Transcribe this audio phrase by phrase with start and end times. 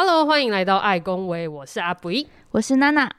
[0.00, 2.08] Hello，欢迎来到爱公维，我是阿布，
[2.52, 3.10] 我是娜娜，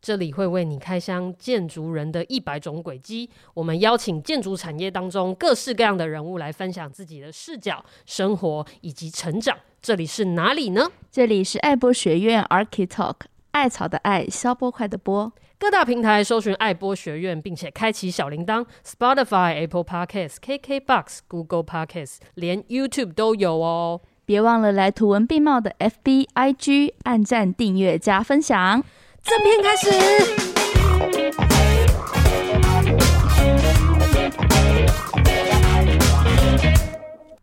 [0.00, 3.28] 这里会为你开箱建筑人的一百种轨迹。
[3.52, 9.54] 我们邀请建筑产业当中各式各样的人物来分享自己的视角、生活以及成长。
[9.82, 10.90] 这里是哪里呢？
[11.10, 13.16] 这里是爱波学院 Architalk，
[13.50, 15.30] 艾草的艾，消波块的波。
[15.58, 24.00] 各大平台搜寻爱波学院，并且开启小铃铛，Spotify、Apple Podcasts、KKBox、Google Podcasts，连 YouTube 都有哦。
[24.26, 28.82] 别忘了来图文并茂的 FB、IG 按赞、订阅、加分享。
[29.22, 29.90] 正片开始。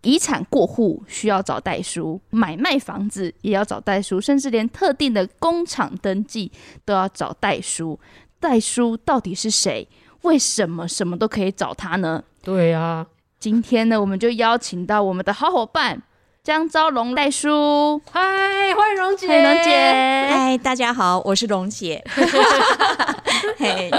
[0.02, 6.52] 遗产过户需要找代书，买卖房子也要找代书，甚至连特定的工厂登记
[6.84, 8.00] 都要找代书。
[8.40, 9.88] 代书到底是谁？
[10.24, 12.24] 为什么什么都可以找他呢？
[12.42, 13.06] 对啊，
[13.40, 16.02] 今天呢，我们就邀请到我们的好伙伴。
[16.44, 18.20] 江昭龙代书，嗨，
[18.74, 19.78] 欢迎荣姐，荣姐，
[20.28, 22.04] 嗨，大家好，我是荣姐。
[23.60, 23.92] 嘿，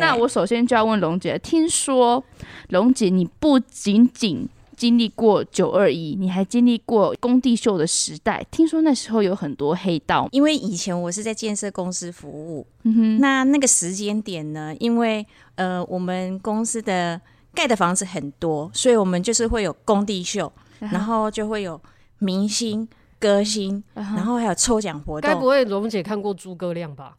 [0.00, 2.24] 那我首先就要问龙姐，听说
[2.70, 15.24] 龙姐你不仅仅经历过九二一，你还经历过工地秀的时代，听说那时候有很多黑道，因为以前我是在建设公司服务，嗯哼，那那个时间点呢，因为
[15.54, 17.20] 呃，我们公司的
[17.54, 20.52] 盖的房子很多，所以我们就是会有工地秀。
[20.80, 21.80] 然后就会有
[22.18, 25.30] 明星、歌星，嗯、然后还有抽奖活动。
[25.30, 27.16] 该不会龙姐看过诸葛亮吧？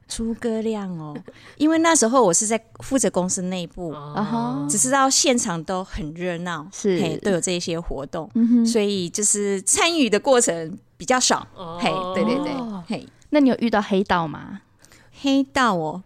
[0.06, 1.16] 诸葛亮哦，
[1.56, 11.46] 因为那时候我是在负责公司内部，啊、只知道现场都很热闹，是都有这些活动，嗯、所以就是参与的过程比较少。
[11.56, 14.60] 哦、嘿，对对对，哦、嘿，那你有遇到黑道吗？
[15.22, 16.02] 黑道哦，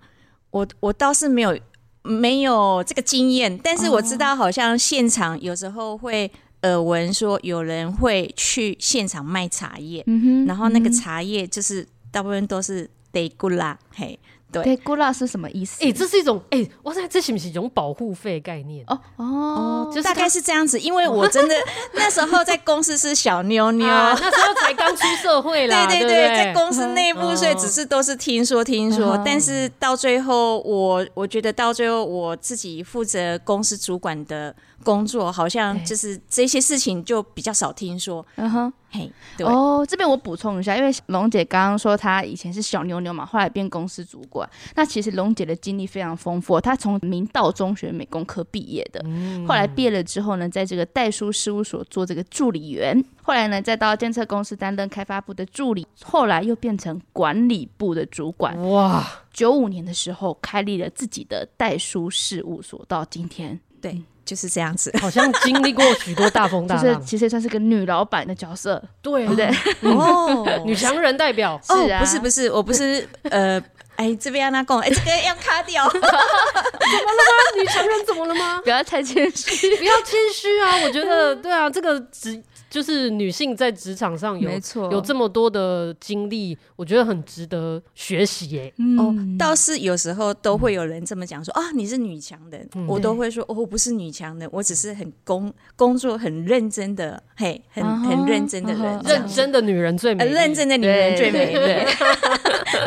[0.50, 1.58] 我我倒是没有
[2.02, 6.30] 没有这个经验，但是我知道好像现场有时候会。
[6.64, 14.18] 耳闻说有人会去现场卖茶叶，嗯，然后那个茶叶就是大部分都是得古拉，嘿。
[14.62, 15.82] 对，古拉是什么意思？
[15.82, 18.84] 哎、欸，这是一种哎、欸，哇塞，这是不是一种保护费概念？
[18.86, 20.78] 哦哦，就是大概是这样子。
[20.78, 21.56] 因为我真的
[21.94, 25.84] 那时候在公司是小妞妞，啊、那时候才刚出社会啦。
[25.88, 29.16] 对对对，对对在公司内部，所以只是都是听说听说。
[29.16, 38.26] 嗯、但是到最后，我我觉得到最后，我自己负责公司主管的工作，好像就是这些事情就比较少听说。
[38.36, 38.72] 嗯哼。
[38.96, 44.48] 嘿，对哦，这边我补充一下，因为龙姐刚刚说她以前是小妞妞嘛，后来变公司主管。
[44.76, 58.56] 那其实龙姐的经历非常丰富，她从明道中学美工科毕业的，嗯、后来毕业了之后呢，在这个代书事务所做这个助理员，后来呢再到建设公司担任开发部的助理，后来又变成管理部的主管。
[58.70, 64.00] 哇，九五年的时候开立了自己的代书事务所，到今天，对。
[64.24, 69.46] 就是这样子，好像经历过许多大风大浪，就是其实也算是个女老板的角色， 对，对不对？
[69.92, 73.62] 哦，女强人代表是啊，不是不是，我不是呃，
[73.96, 77.56] 哎，这边让他讲，哎，这个要卡掉，怎么了吗？
[77.56, 78.60] 女强人怎么了吗？
[78.64, 80.76] 不要太谦虚，不要谦虚啊！
[80.84, 82.42] 我觉得，对啊，这个只。
[82.74, 84.90] 就是女性在职场上有没错。
[84.90, 88.74] 有这么多的经历，我觉得很值得学习耶。
[88.78, 99.08] 嗯、哦，倒是有时候都会有人这么讲说、嗯、啊，你是女强人，嗯、我都会说哦，我不是女强人，我只是很工工作很认真的，嘿，很、uh huh, 很认真的人，uh huh.
[99.08, 101.86] 认真的女人最美，认真的女人最美， 对。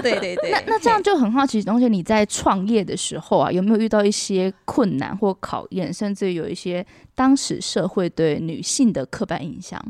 [0.03, 0.19] 对。
[0.19, 0.51] 对对。
[0.51, 6.85] 那那这样就很好奇，而且你在创业的时候啊，有没有遇到一些困难或考验，甚至有一些
[7.17, 9.83] 当时社会对女性的刻板印象？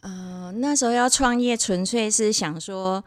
[0.00, 3.04] 呃，那时候要创业，纯粹是想说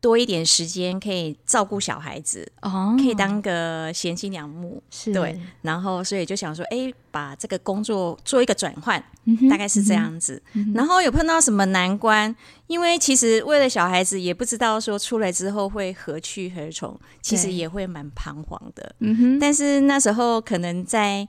[0.00, 5.36] 多一点时间可以照顾小孩子，哦，可以当个贤妻良母，是对。
[5.62, 10.40] 然后，所以就想说，哎，把这个工作做一个转换，嗯、大概是这样子。
[10.72, 12.32] 然后有碰到什么难关？
[12.68, 18.94] 因为其实为了小孩子，也不知道说出来之后会何去何从，其实也会蛮彷徨的。
[19.00, 19.38] 嗯哼。
[19.40, 21.28] 但是那时候可能在。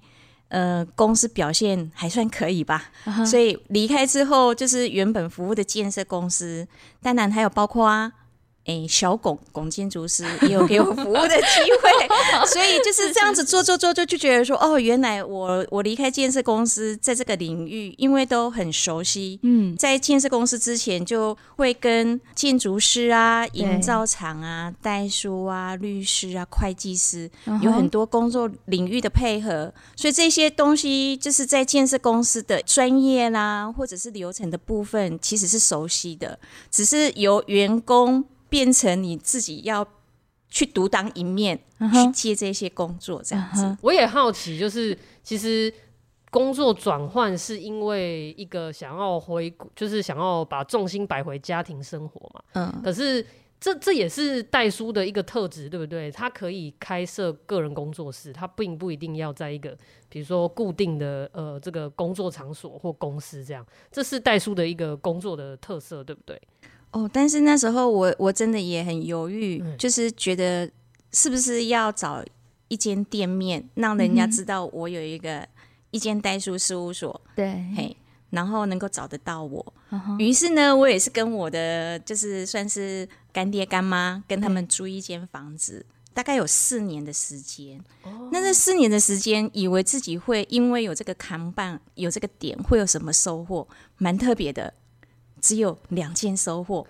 [0.50, 3.26] 呃，公司表现还算可以吧，uh huh.
[3.26, 6.68] 所以离开之后，就是原本服务的建设公司，
[7.02, 8.12] 当然还有包括啊。
[8.70, 12.08] 哎，小拱拱建筑师也有给我服务的机会，
[12.46, 27.28] 所以就是这样子做做做，就就觉得说，哦，原来我我离开建设公司，在这个领域，因为都很熟悉，嗯，在建设公司之前就会跟建筑师啊、营造厂啊、代书啊、律师啊、会计师
[27.64, 36.38] 有很多工作领域的配合，所以这些东西就是在建设公司的专业啦，或者是流程的部分，其实是熟悉的，
[36.70, 38.24] 只是由员工。
[38.50, 39.88] 变成你自己要
[40.50, 42.06] 去独当一面，uh.
[42.06, 43.78] 去接这些工作，这样子。
[43.82, 45.72] 我也好奇，就是其实
[46.32, 52.44] 工作转换是因为一个想要回，就是想要把重心摆回家庭生活嘛。
[52.54, 53.24] 嗯，可是
[53.60, 56.10] 这这也是代书的一个特质，对不对？
[56.10, 63.66] 他可以开设个人工作室，他并不一定要在一个比如说固定的呃这个工作场所或公司这样。
[63.92, 66.42] 这是代书的一个工作的特色，对不对？
[66.92, 70.70] 哦，但是那时候我我真的也很犹豫，嗯，就是觉得
[71.12, 72.24] 是不是要找
[72.68, 75.48] 一间店面，让人家知道我有一个。
[75.92, 77.98] 一间代书事务所，对，嘿，
[78.30, 79.74] 然后能够找得到我。
[80.20, 80.38] 于、uh.
[80.38, 85.84] 是呢，我也是跟我的就是算是干爹干妈跟他们租一间房子，
[86.14, 87.84] 大概有四年的时间。
[88.04, 88.30] Oh.
[88.32, 93.68] 那这四年的时间，以为自己会因为有这个扛棒，有这个点，会有什么收获？
[93.98, 94.72] 蛮特别的，
[95.42, 96.86] 只有两件收获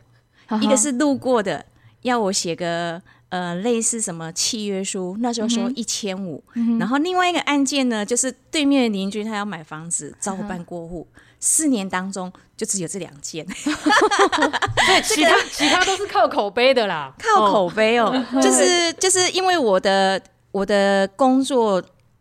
[0.49, 0.61] ，uh.
[0.61, 1.65] 一个是路过的，
[2.01, 3.01] 要我写个。
[3.29, 6.43] 呃，类似什么契约书，那时候收一千五，
[6.79, 11.07] 然后另外一个案件呢，就是对面的邻居他要买房子，找我办过户，
[11.39, 20.19] 四年当中就只有这两件， 对，其他其他都是靠口碑的啦，靠口碑哦，哦就是 就是因为我的
[20.51, 21.79] 我的工作，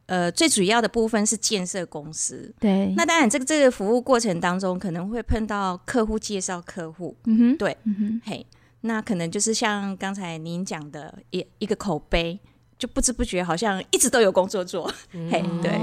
[0.08, 8.46] 呃，最主要的部分是建设公司，对，那当然这个这个服务过程当中可能会碰到客户介绍客户，嗯哼，对，嗯哼，嘿。
[8.80, 12.40] 那可能就是像刚才您讲的，一一个口碑，
[12.78, 15.78] 就不知不觉好像一直都有工作做，嗯、嘿，对，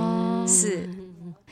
[0.47, 0.89] 是。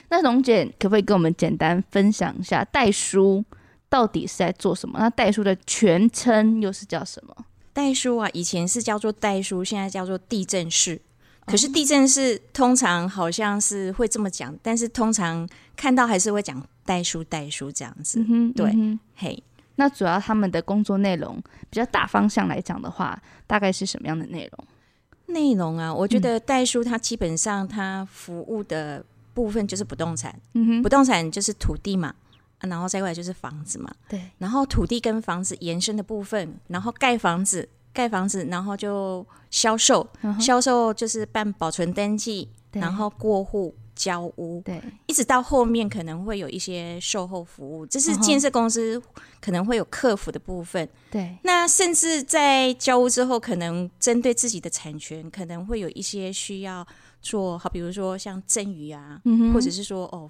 [0.10, 3.44] 那龙姐可不可以跟我们简单分享一下代书
[3.88, 4.98] 到底是在做什么？
[4.98, 7.36] 那代书的全称又是叫什么？
[7.74, 11.02] 代书啊，以前是叫做代书，现在叫做地震士。
[11.46, 19.44] 可是地震是通常好像是会这么讲，但是通常看到还是会讲代书代书这样子，嗯、对、嗯，嘿。
[19.76, 24.68] 那主要他们的工作内容比较大方向来讲的话，大概是什么样的内容？
[25.34, 29.04] 内容啊，我觉得代书它基本上它服务的
[29.34, 32.14] 部分就是不动产，嗯哼，不动产就是土地嘛，
[32.60, 40.06] 然后再过来就是房子嘛，对，然后土地跟房子延伸的部分，然后盖房子，盖房子，然后就销售，
[40.40, 43.74] 销售就是办保存登记，然后过户。
[43.96, 49.00] 交屋，对，一直到后面可能会有一些售后服务，这是建设公司
[49.40, 50.90] 可能会有客服的部分。
[51.12, 56.86] 对，那甚至在交屋之后，可能针对自己的产权，可能会有一些需要
[57.22, 60.28] 做好，比如说像赠与啊、嗯，或者是说哦，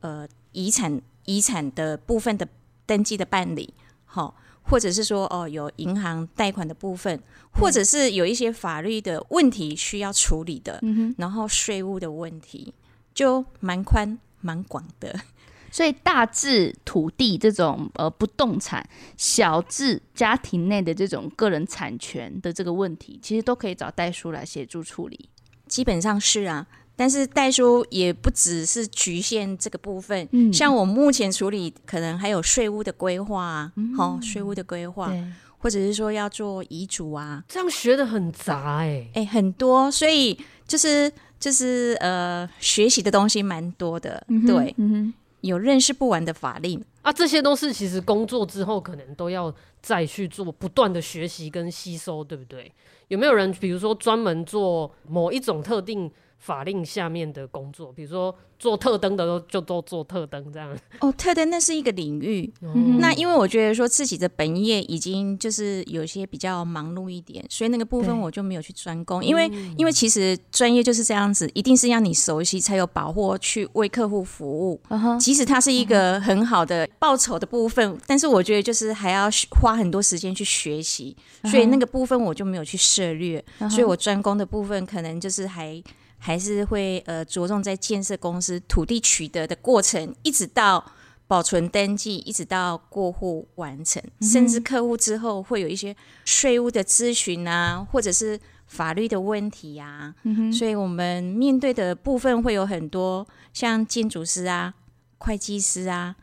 [0.00, 2.48] 呃，遗产遗产的部分的
[2.86, 3.74] 登记的办理，
[4.06, 7.18] 好，或者是说哦，有银行贷款的部分，
[7.52, 12.74] 或者是有一些法律的问题需要处理的，嗯、然后税务的问题。
[13.14, 15.20] 就蛮宽蛮广的，
[15.70, 18.84] 所以大至土地这种呃不动产，
[19.16, 25.28] 小至家庭内的这种个人产权的这个问题，其实都可以找代书来协助处理。
[25.68, 26.66] 基本上是啊，
[26.96, 35.12] 但是代书也不只是局限这个部分，嗯，像我目前处理可能还有税务的规划啊，好，嗯，税务的规划，
[35.58, 41.12] 或者是说要做遗嘱啊，这样学的很杂哎，欸，哎，欸，很多，所以就是。
[41.36, 45.12] 就是呃，学习的东西蛮多的，嗯、对、嗯，
[45.42, 46.82] 有认识不完的法令。
[47.02, 52.72] 啊，这些都是其实工作之后可能都要再去做不断的学习跟吸收，对不对？
[53.08, 56.10] 有没有人比如说专门做某一种特定
[56.44, 58.34] 法令下面的工作，比如说？
[58.56, 62.50] 做特登的都就都做特登这样哦，特登那是一个领域。
[62.62, 69.22] 嗯、那因为我觉得说自己的本业已经就是有些比较忙碌一点，所以那个部分我就没有去专攻。
[69.22, 74.80] 因为因为其实专业就是这样子，一定是要你熟悉才有把握去为客户服务。
[74.88, 75.18] Uh.
[75.18, 78.00] 即使它是一个很好的报酬的部分，uh.
[78.06, 79.28] 但是我觉得就是还要
[79.60, 81.14] 花很多时间去学习，
[81.50, 83.44] 所以那个部分我就没有去涉猎。
[83.58, 83.70] Uh -huh.
[83.70, 85.82] 所以我专攻的部分可能就是还。
[86.26, 90.82] 还是会呃着重在建设公司土地取得的过程，一直到
[91.26, 100.50] 保存登记，一直到过户完成，嗯、甚至客户之后会有一些税务的咨询啊，或者是法律的问题呀、啊嗯。
[100.50, 104.72] 所以我们面对的部分会有很多，像建筑师啊、
[105.18, 106.16] 会计师啊。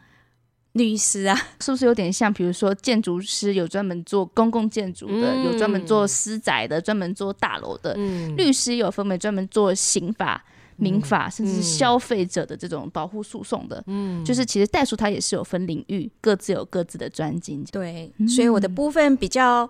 [0.73, 2.31] 律师啊， 是不是有点像？
[2.31, 7.93] 比如说，建筑师有专门做公共建筑的，嗯、有专门做私宅的，专门做大楼的。
[7.97, 10.41] 嗯、律师有分为专门做刑法、
[10.77, 13.83] 民法，嗯、甚至是消费者的这种保护诉讼的。
[13.87, 17.65] 嗯，就是其实代书它也是有分领域，各自有各自的专精。
[17.69, 19.69] 对，所以我的部分比较，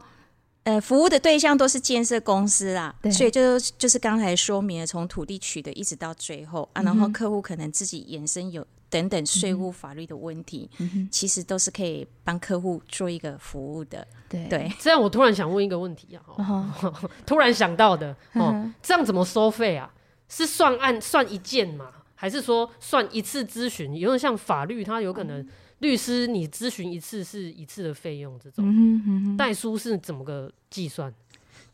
[0.65, 2.93] 呃，服务的对象都是建设公司啦。
[3.01, 8.63] 对，所以就就是刚才说明了，从土地取得一直到最后啊，然后客户可能自己延伸有。
[8.91, 14.05] 等等税务法律的问题，嗯，其实都是可以帮客户做一个服务的。
[14.29, 16.93] 对，对，这样我突然想问一个问题啊，哦、
[17.25, 19.91] 突然想到的哦，这样怎么收费啊？
[20.27, 21.87] 是算案算一件吗？
[22.13, 23.95] 还是说算一次咨询？
[23.95, 25.47] 有点像法律，它有可能
[25.79, 31.11] 律师你咨询一次是一次的费用，这种代书是怎么个计算？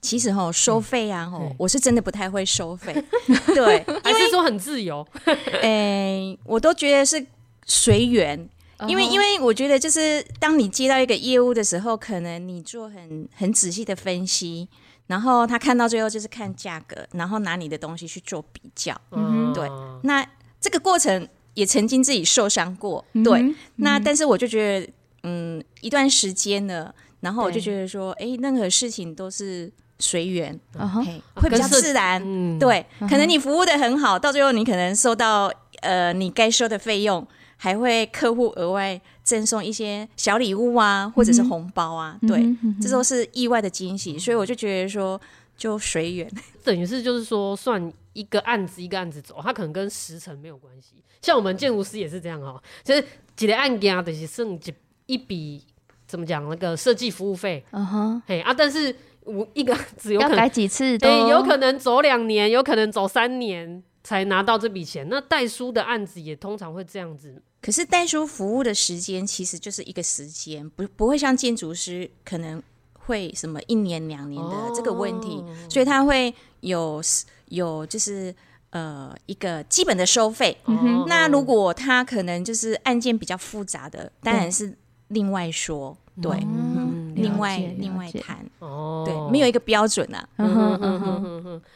[0.08, 2.94] 其实哈，收费啊，哈，我是真的不太会收费，
[3.54, 5.06] 对，还是说很自由？
[5.62, 7.26] 哎，我都觉得是
[7.66, 8.48] 随缘，
[8.88, 14.70] 因为因为我觉得就是当你接到一个业务的时候，可能你做很很仔细的分析，
[15.08, 19.68] 然后他看到最后就是看价格，然后拿你的东西去做比较，嗯，对，
[20.04, 20.26] 那
[20.62, 24.90] 这个过程也曾经自己受伤过，对，那但是我就觉得，
[25.24, 29.70] 嗯，一段时间了，然后我就觉得说，哎，任何事情都是。
[30.00, 31.22] 随缘，uh.
[31.34, 32.22] 会比较自然。
[32.24, 33.10] 嗯、对，uh.
[33.10, 35.52] 可能你服务的很好，到最后你可能收到
[35.82, 37.26] 呃你该收的费用，
[37.56, 42.18] 还会客户额外赠送一些小礼物啊，或者是红包啊。
[42.22, 42.38] Mm hmm.
[42.38, 42.84] 对，mm hmm.
[42.84, 44.20] 这都是意外的惊喜。
[44.20, 45.20] 所以我就觉得说，
[45.58, 46.32] 就随缘，
[46.64, 50.94] 等于是就是说，算一个案子一个案子走，它可能跟时程没有关系。
[51.22, 53.04] 像我们建筑师也是这样哦，就是
[53.36, 54.72] 几个案件就是剩几
[55.08, 55.64] 一笔
[56.06, 58.22] 怎么讲那个设计服务费，嗯哼、uh，huh.
[58.28, 58.96] 嘿啊，但是。
[59.28, 65.08] 我一个只有可能改几次，对、欸，有可能走两年，有可能走三年才拿到这笔钱。
[65.10, 67.42] 那代书的案子也通常会这样子。
[67.62, 72.62] 可是代书服务的时间其实就是一个时间，不不会像建筑师可能
[72.94, 77.02] 会什么一年两年的这个问题，哦、所以他会有
[77.50, 78.34] 有就是
[78.70, 80.58] 呃一个基本的收费。
[80.68, 84.78] 嗯、哼那如果他可能就是案件比较复杂的，当然是
[85.10, 85.98] 另外说。
[86.22, 86.32] 对。
[86.42, 86.87] 嗯
[87.18, 90.28] 另外另外谈哦，对，没有一个标准啊。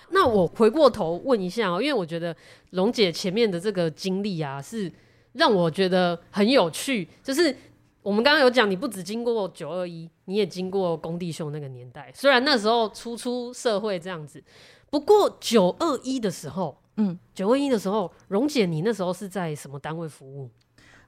[0.09, 2.35] 那我回过头问一下哦，因为我觉得
[2.71, 4.91] 蓉姐前面的这个经历啊，是
[5.33, 7.07] 让我觉得很有趣。
[7.23, 7.55] 就是
[8.01, 12.11] 我们刚刚有讲，你不只经过九二一，你也经过工地秀那个年代。
[12.13, 14.43] 虽然那时候初出社会这样子，
[14.89, 20.49] 不过九二一的时候，嗯，九二一的时候，蓉姐你那时候是在什么单位服务？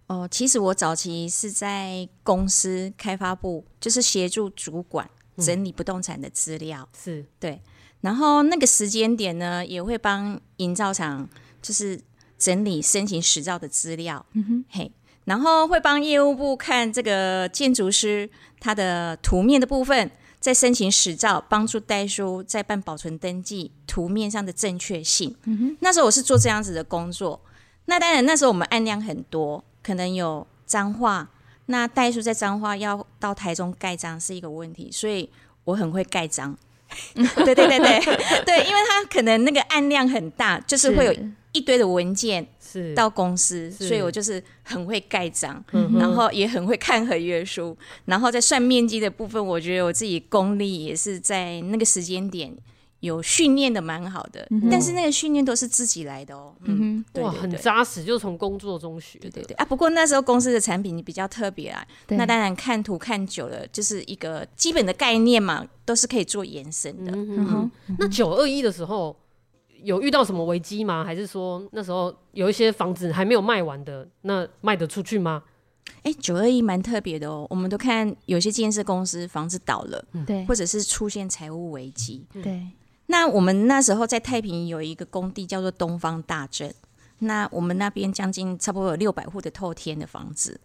[0.08, 7.62] 哦，其实我早期是在公司开发部，就是协助主管整理不动产的资料，嗯、是对。
[8.02, 11.28] 然后那个时间点呢，也会帮营造厂
[11.62, 12.00] 就是
[12.38, 14.92] 整理申请实照的资料，嗯哼，嘿。
[15.24, 18.30] 然后会帮业务部看这个建筑师
[18.60, 25.34] 他的图面的部分，再申请实照，帮助代书再办保存登记，图面上的正确性。
[25.46, 27.40] 嗯哼，那时候我是做这样子的工作。
[27.86, 29.64] 那当然那时候我们案量很多。
[29.84, 31.30] 可能有彰化，
[31.68, 35.30] 那代书在彰化要到台中盖章是一个问题，所以
[35.66, 36.58] 我很会盖章。
[37.16, 38.00] 对对对对
[38.46, 41.16] 对， 因为他可能那个案量很大，就是会有
[41.52, 45.64] 一堆的文件是到公司，所以我就是很会盖章，
[46.00, 47.76] 然后也很会看合约书，
[48.06, 52.56] 然后在算面积的部分，我觉得我自己功力也是在那个时间点。
[53.04, 56.56] 有训练的蛮好的，嗯、但是那个训练都是自己来的哦。
[56.62, 59.20] 嗯哼，对对对，哇，很扎实，就从工作中学。
[59.20, 67.12] 对对对啊，不过那时候公司的产品比较特别啊，那当然看图看久了，就是一个基本的概念嘛，都是可以做延伸的。
[67.14, 69.14] 嗯哼，嗯，那九二一的时候
[69.82, 71.04] 有遇到什么危机吗？
[71.04, 75.44] 还是说那时候有一些房子还没有卖完的，那卖得出去吗？
[76.04, 82.66] 哎，九二一蛮特别的哦，我们都看有些建设公司房子倒了，对、嗯，或者是出现财务危机，对。
[83.14, 86.74] 对那我们那时候在太平有一个工地叫做东方大镇，
[87.20, 90.60] 那我们那边将近差不多有六百户的透天的房子，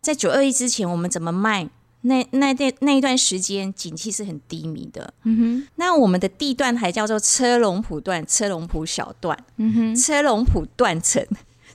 [0.00, 1.68] 在九二一之前我们怎么卖？
[2.02, 5.68] 那那那那一段时间景气是很低迷的，嗯哼。
[5.74, 11.26] 那我们的地段还叫做车龙埔段、车龙埔小段，嗯哼，车龙埔断层。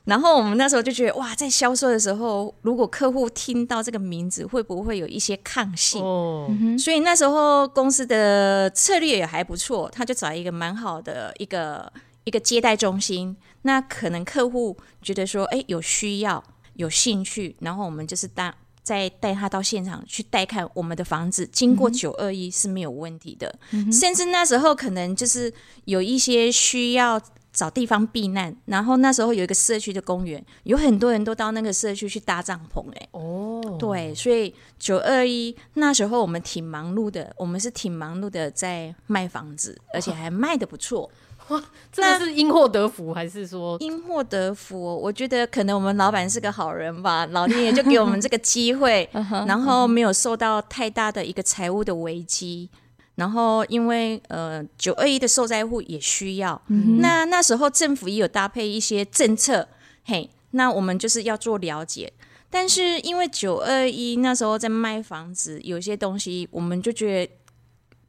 [0.06, 6.00] 然后我们那时候就觉得，哇，在销售的时候，如果客户听到这个名字，会不会有一些抗性？
[6.00, 6.48] 哦，
[6.78, 11.92] 所以那时候公司的策略也还不错，他就找一个蛮好的一个
[12.24, 13.36] 一个接待中心。
[13.64, 16.44] 那可能客户觉得说，哎，有需要、
[16.76, 21.48] 有兴趣，然后我们就是带再带他到现场去带看我们的房子。
[21.48, 25.52] 经过九二一是没有问题的，嗯，甚至那时候可能就是
[25.86, 27.20] 有一些需要。
[27.56, 41.10] 找地方避难，然后那时候有一个社区的公园，有很多人都到那个社区去搭帐篷，哎，哦，对，所以九二一那时候我们挺忙碌的，我们是挺忙碌的在卖房子，而且还卖的不错，
[41.48, 44.78] 哇，这是因祸得福还是说因祸得福？
[44.78, 49.10] 我觉得可能我们老板是个好人吧，老天爷就给我们这个机会，
[49.48, 52.70] 然后没有受到太大的一个财务的危机。
[53.16, 59.68] 然后，因为呃，九二一的受灾户也需要，嗯、那那时候政府也有搭配一些政策，
[60.04, 62.12] 嘿，那我们就是要做了解。
[62.50, 67.34] 但是因为九二一那时候在卖房子，有些东西我们就觉得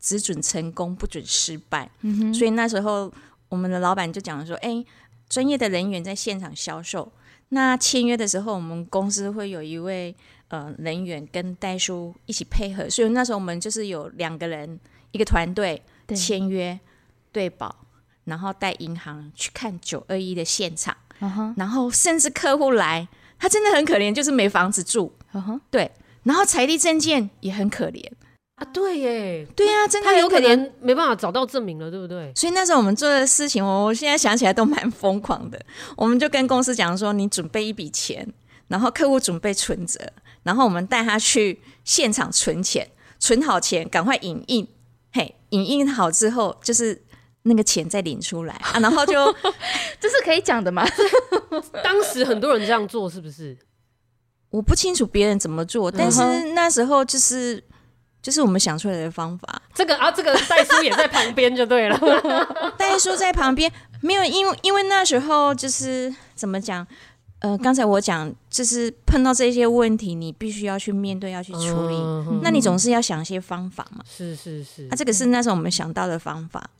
[0.00, 1.90] 只准成功不准失败，
[2.32, 3.12] 所以那时候
[3.48, 4.84] 我们的老板就讲说，哎，
[5.28, 7.10] 专业的人员在现场销售。
[7.50, 10.14] 那签约的时候，我们公司会有一位
[10.48, 14.78] 呃人员跟代书一起配合，所以那时候我们就是有两个人
[15.16, 15.82] 一个团队
[16.14, 16.78] 签约
[17.32, 17.74] 对保，
[18.24, 21.54] 然后带银行去看九二一的现场，uh huh.
[21.56, 23.08] 然后甚至客户来，
[23.38, 25.60] 他真的很可怜，就是没房子住，uh huh.
[25.70, 25.90] 对，
[26.22, 28.04] 然后财力证件也很可怜。
[28.56, 32.32] 啊，对耶，对呀、啊，真的他有可能没办法找到证明了，对不对？
[32.34, 35.60] 所以那时候我们做的事情，我现在想起来都蛮疯狂的。
[35.94, 38.26] 我们就跟公司讲说，你准备一笔钱，
[38.68, 40.00] 然后客户准备存折，
[40.42, 44.66] 然后我们带他去现场存钱，存好钱赶快影印，
[45.16, 47.02] 嘿，影印好之后就是
[47.44, 49.32] 那个钱再领出来啊，然后就
[49.98, 50.86] 这是可以讲的吗？
[51.82, 53.56] 当时很多人这样做，是不是？
[54.50, 56.20] 我不清楚别人怎么做，但是
[56.52, 57.64] 那时候就是。
[58.22, 59.62] 就是我们想出来的方法。
[59.72, 61.96] 这个啊，这个代书也在旁边就对了。
[62.76, 63.70] 代书在旁边
[64.00, 66.84] 没有，因为因为那时候就是怎么讲？
[67.40, 71.94] 呃，刚才我讲就是碰到这些问题，你必须要去面对，要去处理。
[71.96, 74.02] 嗯、那你总是要想一些方法嘛。
[74.08, 74.84] 是是是。
[74.84, 76.70] 那、啊、这个是那时候我们想到的方法。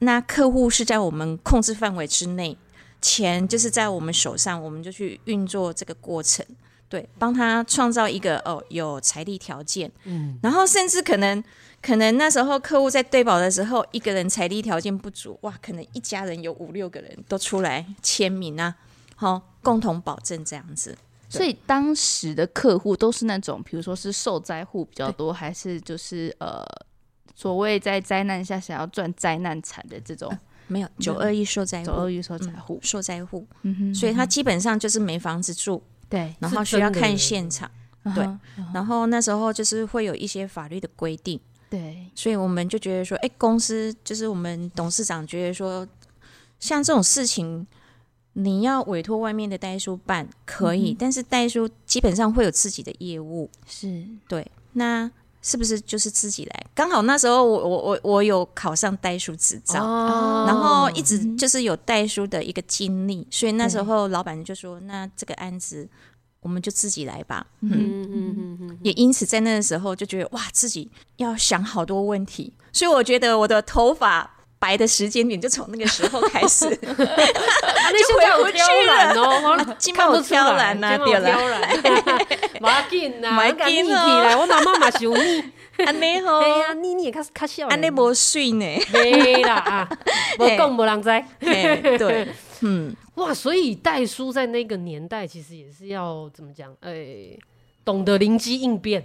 [0.00, 2.56] 那客户是在我们控制范围之内，
[3.02, 6.44] 钱就是在我们手上，我们就去运作这个过程。
[6.88, 11.44] 对，帮他创造一个哦，有财力条件，嗯，然后甚至可能，
[11.82, 18.74] 可能那时候客户在对保的时候，一个人财力条件不足，哇，可能一家人有五六个人都出来签名啊，
[19.16, 20.96] 好、哦，共同保证这样子。
[21.28, 26.64] 所以当时的客户都是那种，比如说是受灾户比较多，还是就是呃，
[27.34, 30.30] 所谓在灾难下想要赚灾难产的这种？
[30.30, 35.82] 呃、没有，九二一受灾户，九二一受灾户，受灾户，嗯哼，所以他基本上就是没房子住。
[36.08, 37.70] 对，然后需要看现场，
[38.14, 38.26] 对，
[38.72, 41.38] 然后那时候就是会有一些法律的规定，
[41.68, 45.86] 对，所以我们就觉得说，哎，公司就是我们董事长觉得说，
[46.58, 47.66] 像这种事情，
[48.38, 54.04] 你要委托外面的代书办可以，嗯、但是代书基本上会有自己的业务，是。
[54.28, 55.10] 对，那
[55.42, 56.66] 是不是就是自己来？
[56.74, 65.88] 刚好那时候我我我我有考上代书执照，哦、然后一直就是有代书的一个经历，所以那时候老板就说，那这个案子。
[66.40, 81.38] 我们就自己来吧，嗯嗯嗯嗯，也因此在那个时候就觉得哇，自己要想好多问题，所以我觉得我的头发白的时间点就从那个时候开始， 就回不去了哦， 金毛挑染呐，对了，
[82.60, 85.44] 马金呐，马金起我妈妈嘛是有你，
[85.86, 89.88] 安尼好，哎呀，你你也较较小，安尼无水呢，没啦啊，
[90.38, 91.24] 无讲无人知，
[91.98, 92.28] 对，
[92.60, 92.94] 嗯。
[93.14, 96.70] 哇，所以代书在那个年代其实也是要怎么讲？
[96.80, 97.38] 哎、欸，
[97.84, 99.04] 懂得灵机应变，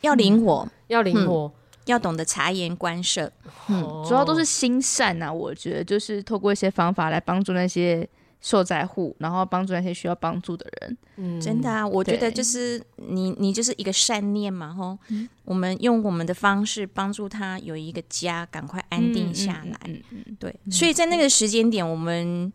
[0.00, 1.52] 要灵活，嗯、要灵活，嗯、
[1.90, 3.30] 要懂得察言观色。
[3.68, 8.08] 嗯，哦、主要都是心善啊，我觉得就是透过一些方法来帮助那些
[8.40, 10.96] 受灾户，然后帮助那些需要帮助的人。
[11.16, 14.98] 嗯，真的啊，我觉得就是你，你就是一个善念嘛，吼。
[15.08, 19.78] 嗯、我们用我们的方式帮助他有一个家，赶快安定下来。
[19.84, 20.54] 嗯嗯，嗯嗯对。
[20.70, 22.52] 所以在那个时间点，我们。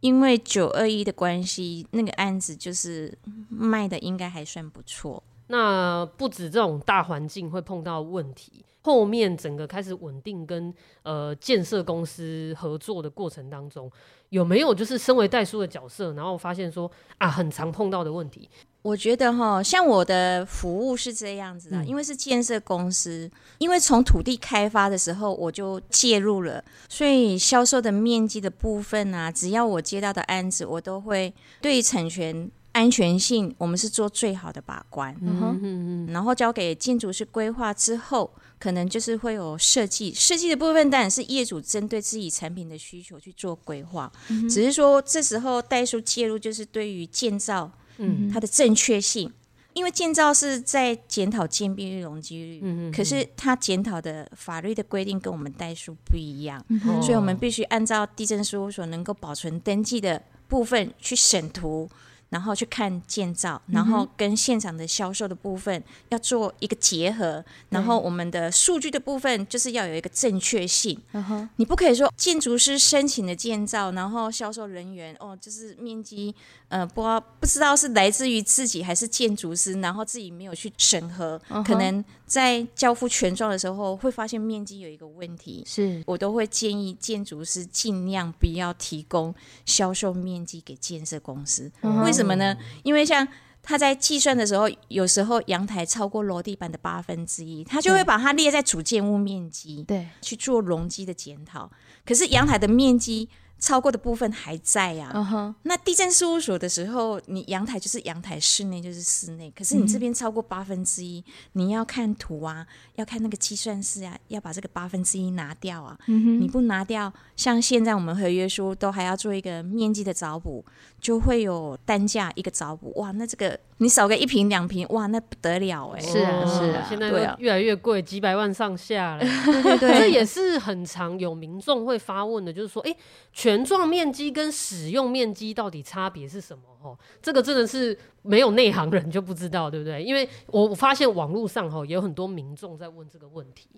[0.00, 5.20] 因为九二一的关系，那个案子就是卖的应该还算不错。
[5.48, 13.90] 那不止这种大环境会碰到问题，后面整个开始稳定跟呃建设公司合作的过程当中，
[14.28, 18.48] 有没有就是身为代书的角色，然后发现说啊，很常碰到的问题？
[18.82, 35.16] 我觉得哈，像我的服务是这样子的，因为是建设公司，因为从土地开发的时候我就介入了，所以销售的面积的部分啊，只要我接到的案子，我都会对产权安全性，我们是做最好的把关。
[35.20, 47.70] 嗯哼然后交给建筑师规划之后，可能就是会有设计，设计的部分当然是业主针对自己产品的需求去做规划，嗯，只是说这时候代数介入，就是对于建造。
[48.00, 49.28] 嗯，它的正确性，
[49.72, 61.90] 因为建造是在检讨建蔽率、容积率，嗯，可是它检讨的法律的规定跟我们代数不一样，嗯、所以我们必须按照地震事务所能够保存登记的部分去审图。
[62.30, 70.98] 然后去看建造，然后跟现场的销售的部分要做一个结合，嗯、然后我们的数据的部分就是要有一个正确性。
[71.12, 76.34] 嗯、哼你不可以说建筑师申请的建造，然后销售人员哦，就是面积
[76.68, 85.64] 呃不知道不知道是来自于自己还是建筑师，然后自己没有去审核，嗯、可能在交付全状的时候会发现面积有一个问题。
[85.66, 91.70] 是我都会建议建筑师尽量不要提供销售面积给建设公司。
[92.04, 92.56] 为什么呢？
[92.82, 93.26] 因为像
[93.62, 101.70] 他在计算的时候，有时候阳台超过楼地板的八分之一，他就会把它列在主建物面积，对，去做容积的检讨。
[102.04, 103.28] 可是阳台的面积
[103.58, 105.18] 超过的部分还在呀、啊。
[105.18, 105.54] Uh huh.
[105.64, 109.50] 那地震事务所的时候，你阳台就是阳台，室内就是室内。
[109.50, 115.98] 可是你这边超过八分之一，你要看图啊，要看那个计算式啊，要把这个八分之一拿掉啊。
[116.06, 116.38] Uh huh.
[116.38, 120.64] 你不拿掉，像现在我们合约书都还要做一个面积的找补，
[121.00, 122.92] 就会有单价一个找补。
[122.96, 126.06] 哇，那这个你少个一瓶两瓶，哇，那不得了哎、欸。
[126.06, 129.20] 是啊，是啊，现在都越来越贵，几百万上下了。
[129.20, 132.96] 对对对，这也是很常有民众会发问的，就是说，哎、欸。
[133.30, 136.62] 权状面积跟使用面积到底差别是什么？
[136.82, 140.02] 哦，这个真的是没有内行人就不知道，对不对？
[140.02, 143.68] 因为我发现网络上哈有很多民众在问这个问题。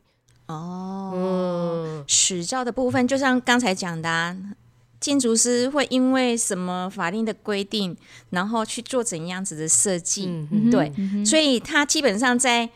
[0.46, 4.34] 哦，嗯，使照的部分，就像刚才讲的啊，
[5.00, 7.96] 建筑师会因为什么法令的规定，
[8.28, 10.26] 然后去做怎样子的设计？
[10.26, 12.68] 嗯、对，嗯、所以他基本上在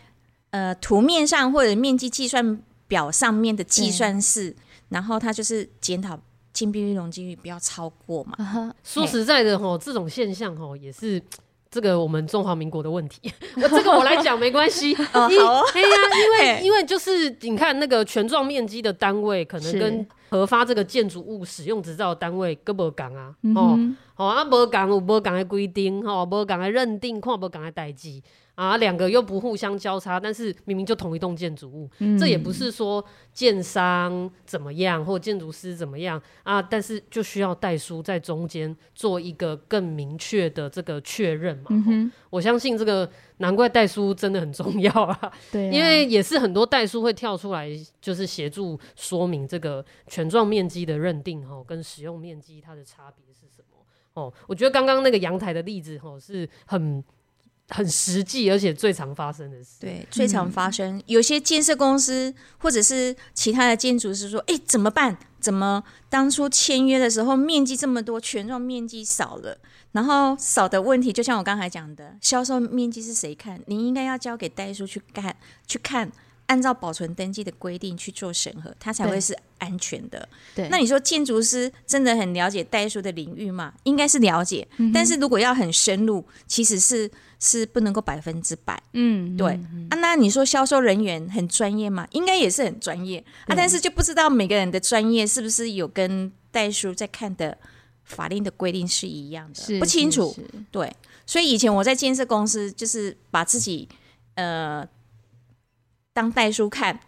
[0.51, 4.57] 呃图面上或者面积计算表上面的计算式，
[4.89, 6.19] 然后他就是检讨。
[6.55, 8.37] 建蔽率容积率不要超过嘛。
[8.39, 8.73] Uh.
[8.85, 11.21] 说实在的吼，这种现象吼也是
[11.75, 13.21] 这个我们中华民国的问题。
[13.61, 14.95] 我这个我来讲没关系。
[15.13, 15.27] 哦，好。
[15.27, 15.89] 哎呀，
[16.23, 23.35] 因为因为就是你看那个权状面积的单位，可能跟核发这个建筑物使用执照的单位各不讲啊。
[23.57, 23.77] 哦，
[24.15, 28.23] 好啊，无讲有无讲的规定，吼，无讲的认定，看无讲的代志。
[28.55, 41.65] 啊，两个又不互相交叉，但是明明就同一栋建筑物，嗯、这也不是说建商怎么样或建筑师怎么样啊，但是就需要代书在中间做一个更明确的这个确认嘛。
[41.71, 47.69] 嗯、我相信这个难怪代书真的很重要啊， 对啊，因为也是很多代书会跳出来，
[48.01, 54.33] 就是协助说明这个权状面积的认定哈，跟使用面积它的差别是什么哦。
[54.47, 57.03] 我觉得刚刚那个阳台的例子哈是很。
[57.75, 59.71] 很实际，而且最常发生的事。
[59.81, 60.97] 对，最常发生。
[60.97, 65.19] 嗯、有些建设公司或者是其他的建筑师说：“哎，怎么办？
[65.41, 69.59] 怎么当初签约的时候面积这么多，权状面积少了？
[69.91, 73.61] 然后少的问题，就像我刚才讲的，销售面积是谁看？
[73.67, 75.35] 你应该要交给代书去看，
[75.67, 76.13] 去看。”
[76.47, 80.29] 按照保存登记的规定去做审核，它才会是安全的。
[80.55, 83.73] 对，那你说建筑师真的很了解代书的领域吗？
[83.85, 88.83] 应该是了解，嗯、但是如果要很深入，其实是是不能够百分之百。
[88.93, 89.53] 嗯，对。
[89.53, 92.07] 嗯、啊，那你说销售人员很专业吗？
[92.13, 97.57] 应该也是很专业啊，但是就不知道每个人的专业是不是有跟代书在看的
[98.05, 100.37] 法令的规定是一样的，是不清楚。
[100.71, 103.89] 对，所以以前我在建设公司，就是把自己
[104.35, 104.87] 呃。
[106.15, 106.99] 当代书看，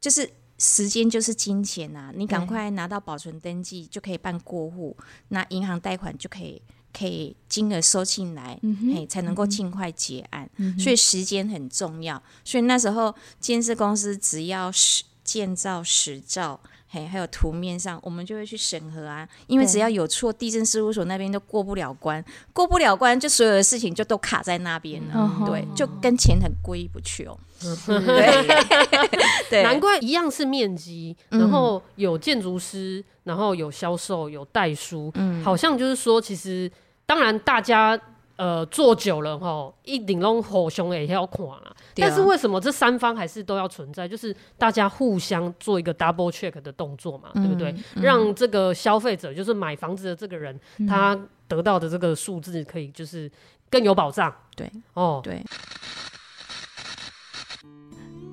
[0.00, 2.12] 就是时间就是金钱啊！
[2.16, 4.96] 你赶快拿到保存登记，就可以办过户，
[5.28, 6.60] 那银行贷款就可以
[6.92, 8.58] 可以金额收进来，
[8.92, 10.48] 嘿，才能够尽快结案。
[10.56, 12.20] 嗯、所以时间很重要。
[12.42, 16.58] 所以那时候建设公司只要是建造实照。
[16.94, 27.38] 嘿，还有图面上，我们就会去审核啊，因为只要有错，地震事务所那边都过不了关，过不了关，就所有的事情就都卡在那边了，嗯、对，就跟钱很过意不去哦。
[27.86, 36.70] 对，对，难怪一样是面积，然后有建筑师，然后有销售，有代书，嗯，好像就是说，其实
[37.06, 37.98] 当然大家。
[38.36, 41.74] 呃，做久了吼，一定拢互相也要看啦。
[41.94, 44.08] 但是为什么这三方还是都要存在？
[44.08, 47.70] 就是大家互相做一个 double check 的动作嘛，嗯、对不对？
[47.94, 53.30] 嗯、让这个消费者，就是买房子的这个人，嗯、他得到的这个数字可以就是
[53.70, 54.34] 更有保障。
[54.56, 55.44] 对，哦，对。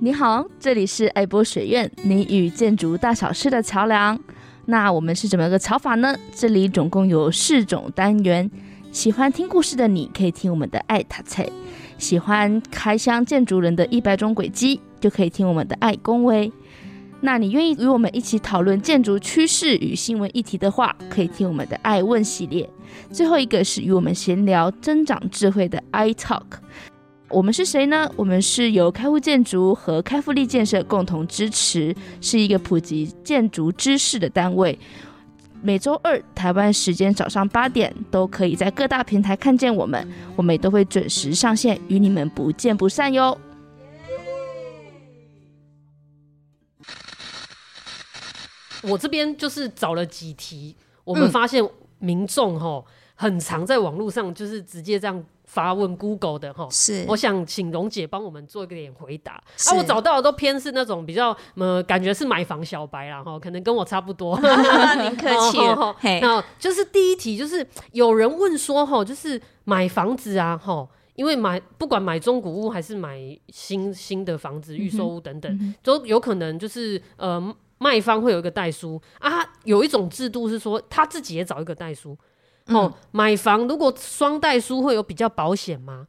[0.01, 4.17] 你好，这里是爱博学院，你与建筑大小事的桥梁。
[4.67, 6.15] 那我们是怎么个桥法呢？
[6.33, 8.49] 这里总共有四种单元。
[8.91, 11.45] 喜欢听故事的你，可以听我们的爱塔菜；
[11.99, 16.51] 喜欢开箱建筑人的一百种轨迹，就可以听我们的爱恭维。
[17.21, 22.67] 那你愿意与我们一起讨论建筑趋势与新闻议题的话，可以听我们的爱问系列。
[23.11, 26.45] 最后一个是与我们闲聊增长智慧的爱 Talk。
[27.29, 28.11] 我们是谁呢？
[28.15, 34.79] 我们是由开户建筑和开复力建设共同支持，是一个普及建筑知识的单位。
[35.61, 43.37] 每周二台湾时间早上八点，都可以在各大平台看见我们，我们也都会准时上线，与你们不见不散哟。
[48.81, 51.61] 我这边就是找了几题，我们发现
[51.97, 55.23] 民众吼很常在网络上就是直接这样。
[55.49, 59.33] 发问 Google 的哈，是，我想请蓉姐帮我们做一个点回答。
[59.33, 64.37] 啊，我找到的都偏是那种比较，呃，感觉是买房小白啦哈，可能跟我差不多。
[65.01, 65.95] 您客气了。
[66.21, 77.55] 那就是第一题，就是有人问说哈，就是买房子啊哈，因为买不管买中古屋还是买新新的房子、预售屋等等，都有可能就是呃。
[77.81, 79.31] 卖方会有一个代书啊，
[79.63, 82.13] 有一种制度是说他自己也找一个代书。
[82.69, 86.07] 嗯、哦，买房如果双代书会有比较保险吗？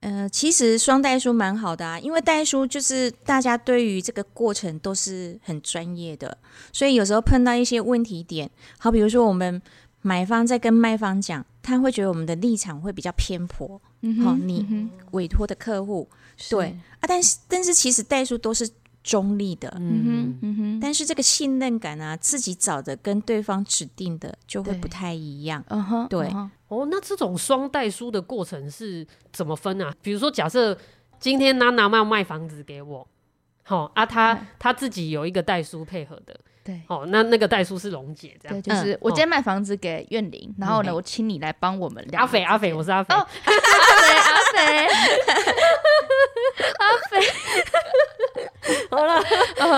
[0.00, 6.36] 呃，其实双代书蛮好的啊，因为代书就是大家对于这个过程都是很专业的，
[6.72, 9.60] 所以有时候碰到一些问题点，好，比如说我们
[10.02, 13.80] 买方在跟卖方讲，他会觉得我们的立场会比较偏颇。
[14.02, 16.66] 嗯，好，你委托的客户，嗯、对
[17.00, 18.68] 啊，但是但是其实代书都是
[19.06, 26.28] 中立的，嗯哼，嗯哼，但是这个信任感啊，自己找的跟对方指定的就会不太一样，嗯哼，对。
[26.66, 29.94] 哦，那这种双代书的过程是怎么分啊？
[30.02, 30.76] 比如说，假设
[31.20, 33.06] 今天娜娜要卖房子给我，
[33.62, 42.22] 好、哦、啊，他、嗯、他自己有一个代书配合的，对，哦，那那个代书是龙姐这样，对，就是我今天卖房子给苑玲，嗯、然后呢，我请你来帮我们两。
[42.22, 44.88] 阿肥，阿肥，我是阿肥，哦、 阿肥，阿肥，
[46.80, 47.20] 阿肥。
[48.90, 49.22] 好了，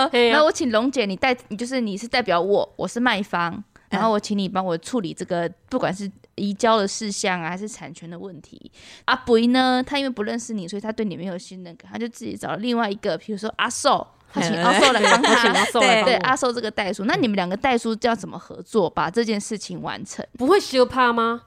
[0.31, 6.09] 那我请龙姐，你代，你就是你是代表我，我是卖方，然后我请你帮我处理这个，不管是。
[6.39, 8.71] 移交的事项啊，还是产权的问题？
[9.03, 9.83] 阿伯呢？
[9.85, 17.03] 他因为不认识你，所以他对你没有信任感，他就自己找了另外一个，比如说阿寿，他请阿寿来帮他，请阿寿来对阿寿这个代书。
[17.03, 20.25] 那你们两个代书要怎么合作，把这件事情完成？
[20.37, 21.41] 不会羞怕吗？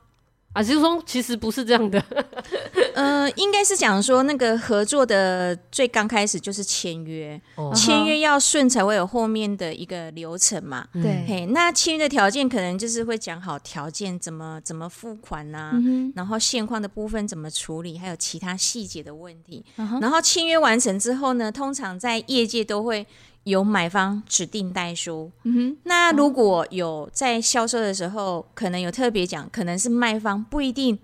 [0.53, 2.03] 啊，就是说，其实不是这样的。
[2.95, 7.41] 呃，应该是讲说，那个合作的最刚开始就是签约，
[7.75, 10.87] 签、哦、约要顺才会有后面的一个流程嘛。
[10.93, 19.65] 对，嘿，那签约的条件可能就是会讲好条件，怎么怎么付款呐、啊嗯，然后现况的部分怎么处理，还有其他细节的问题。
[19.79, 23.07] 嗯、然后签约完成之后呢，通常在业界都会。
[23.45, 30.99] 由买方指定代书，嗯哼，那如果有在销售的时候，可能有特别讲，可能是卖方不一定。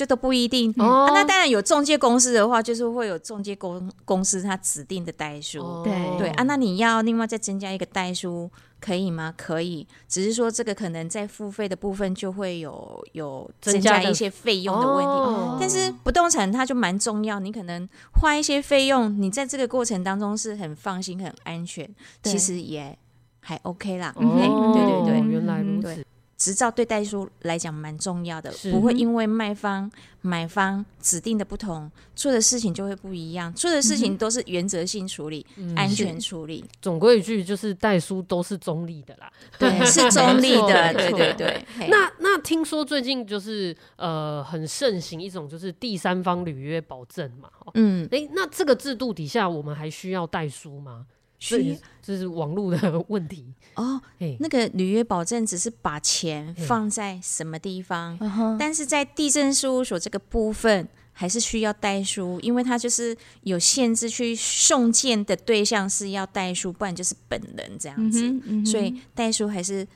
[0.00, 5.60] 这都不一定、嗯啊、那当然有中介公司的话，就是会有中介公公司他指定的代书。
[5.60, 9.34] 哦、对对啊，那你要另外再增加一个代书，可以吗？
[9.36, 15.10] 可以，只是说这个可能在付费的部分就会有有增加一些费用的问题。
[15.10, 21.86] 哦、但是不动产它就蛮重要，你可能花一些费用，你在这个过程当中是很放心、很安全，
[22.22, 22.96] 其实也
[23.40, 24.14] 还 OK 啦。
[24.16, 26.02] 哦、对对对，原来如此。
[26.40, 33.52] 执照对代书来讲蛮重要的，不会因为卖方、买方指定的不同，做的事情就会不一样。
[33.52, 36.64] 做的事情都是原则性处理、嗯、安全处理。
[36.80, 41.62] 总归一句，就是代书都是中立的啦，对， 是中立的，对对对。
[41.90, 51.04] 那那听说最近就是呃很盛行一种就是第三方履约保证嘛，嗯，哎、欸，那这个制度底下我们还需要代书吗？
[51.40, 54.00] 需，这是网络的 问题哦。
[54.38, 58.16] 那个履约保证只是把钱放在什么地方，
[58.56, 69.86] 但是在地震事务所这个部分还是需要代书，因为它就是有限制，去送件的对象是要代书，不然就是本人这样子，嗯嗯、所以代书还是。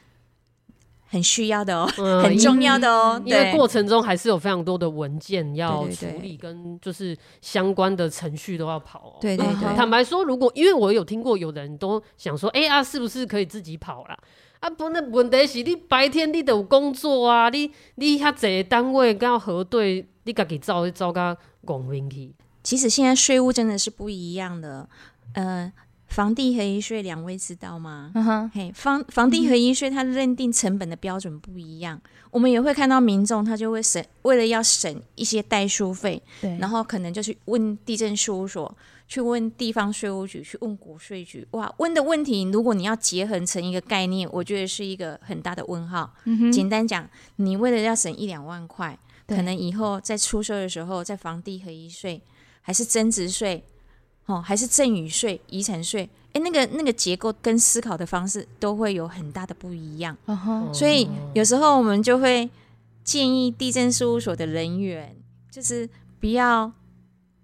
[1.14, 9.16] 很需要的哦，嗯、 很重要的哦，因为过程中还是有非常多的文件要处理，跟就是相关的程序都要跑哦。
[9.20, 14.18] 对对对，坦白说，如果因为我有听过有人都想说，哎、欸、啊，是不是可以自己跑啦？
[14.58, 22.34] 啊不，那问题是你白天你都有工作啊，你你遐侪单位跟要核对，你家己走走到广 win 去。
[22.64, 24.88] 其实现在税务真的是不一样的，
[25.34, 25.72] 呃。
[26.14, 28.12] 房地合一税，两位知道吗？
[28.14, 32.00] 嗯哼，嘿，房房地合一税，它认定成本的标准不一样。
[32.30, 38.72] 我们也会看到民众，他就会省，为了要省一些代书费，对，然后可能就去问地震事务所，
[39.08, 41.44] 去问地方税务局，去问国税局。
[41.50, 46.14] 哇，问的问题，如果你要结合成一个概念，我觉得是一个很大的问号。
[46.52, 48.96] 简单讲，你为了要省一两万块，
[49.26, 52.22] 可能以后在出售的时候，在房地合一税
[52.62, 53.64] 还是增值税。
[54.26, 60.16] 哦，还是赠与税、遗产税，哎，那个那个结构跟思考的方式都会有很大的不一样。
[60.26, 60.72] Uh -huh.
[60.72, 62.48] 所以有时候我们就会
[63.02, 65.14] 建议地震事务所的人员，
[65.50, 65.86] 就是
[66.18, 66.72] 不要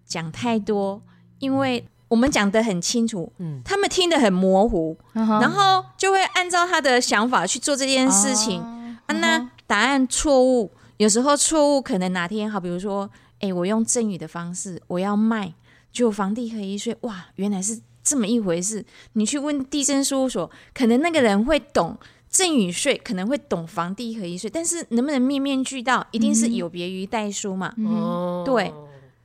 [0.07, 1.03] 讲太多，
[1.39, 5.41] 因为我们讲的很清楚，嗯，他们听得很模糊，uh -huh.
[5.41, 8.63] 然后就会按照他的想法去做这件事情。
[8.63, 8.97] Uh -huh.
[9.07, 15.53] 啊，那答案错误，有时候错误可能哪天好，比如说，哎，我用赠与的方式，我要卖。
[15.93, 18.85] 就房地合一税，哇，原来是这么一回事。
[19.15, 21.97] 你去问地政事务所，可能那个人会懂
[22.29, 27.75] 赠与税，可能会懂房地合一税，但是能不能面面俱到，一定是有别于代书嘛。
[27.77, 28.73] 嗯，对。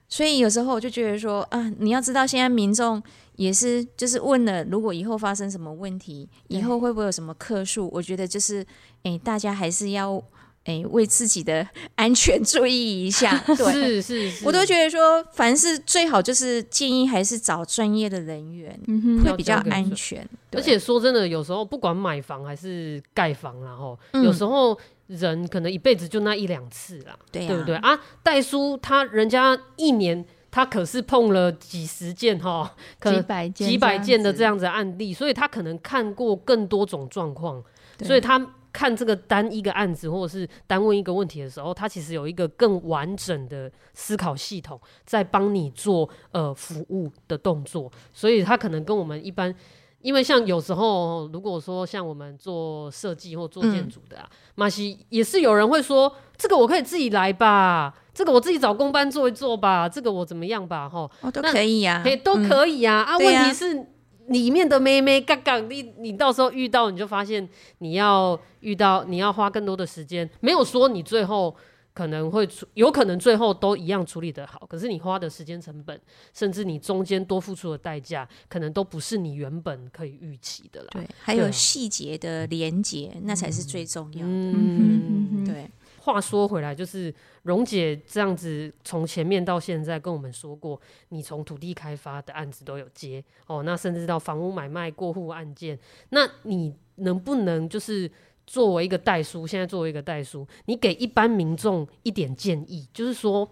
[0.07, 3.01] 所以有时候我就觉得说啊，你要知道，现在民众
[3.37, 7.89] 也是就是问了，如果以后发生什么问题，以后会不会有什么客诉？
[7.91, 8.65] 我觉得就是，
[9.03, 10.23] 哎，大家还是要
[10.65, 13.37] 哎，为自己的 安全注意一下。
[13.45, 20.27] 对，是是是，我都觉得说，凡事最好就是建议还是找专业的人员，嗯，会比较安全。
[20.51, 24.75] 而且说真的，有时候不管买房还是盖房，然后有时候
[25.07, 27.99] 人可能一辈子就那一两次啦，对对不对啊？
[28.23, 37.63] 代叔他人家一年他可是碰了几十件哈，可能几百件几百件的这样子的案例，所以他可能看过更多种状况，
[38.03, 38.43] 所以他。
[38.75, 49.55] 看这个单一个案子，或者是单问一个问题的时候，他其实有一个更完整的思考系统在帮你做呃服务的动作，所以他可能跟我们一般，
[50.01, 63.87] 因为像有时候如果说像我们做设计或做建筑的啊，马西、嗯、也是有人会说，这个我可以自己来吧，这个我自己找工班做一做吧，这个我怎么样吧，哈，哦都可以呀、啊，欸，都可以呀，啊，嗯、啊问题是。
[64.27, 67.47] 里面的妹妹杠杠，你你到时候遇到，你就发现
[67.79, 70.29] 你要遇到，你要花更多的时间。
[70.39, 71.55] 没有说你最后
[71.93, 75.99] 可能会处，有可能最后都一样处理得好，可是你花的时间成本，
[76.33, 80.89] 甚至你中间多付出的代价，可能都不是你原本可以预期的啦。
[80.91, 84.25] 对，还有细节的连接，啊、那才是最重要的。
[84.27, 85.69] 嗯，对。
[86.05, 95.77] 话说回来，就是蓉姐这样子，从前面到现在跟我们说过，你从土地开发的案子都有接哦，那甚至到房屋买卖过户案件，
[96.09, 98.09] 那你能不能就是
[98.45, 103.49] 作为一个代书，现在作为一个代书，你给一般民众一点建议，就是说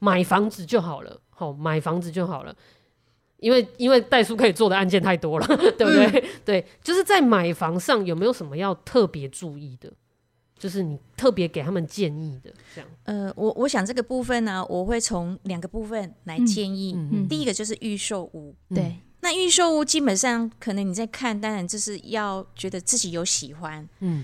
[0.00, 2.54] 买房子就好了，好、哦、买房子就好了，
[3.38, 5.46] 因为因为代书可以做的案件太多了，
[5.78, 6.20] 对不对？
[6.20, 9.90] 嗯、对，就是在买房上有没有什么要特别注意的？
[10.58, 12.90] 就是你特别给他们建议的这样。
[13.04, 16.94] 呃，我我想这个部分呢、啊，我会从两个部分来建议。
[16.96, 18.96] 嗯嗯、第一个就是预售屋，嗯、对。
[19.20, 24.22] 那预售屋基本上可能你在看，当然就是要觉得自己有喜欢，嗯，